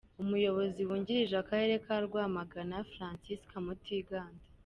Umuyobozi 0.23 0.81
wungirije 0.87 1.33
w’akarere 1.35 1.73
ka 1.85 1.95
Rwamagana, 2.05 2.75
Francisca 2.91 3.55
Mutiganda. 3.65 4.43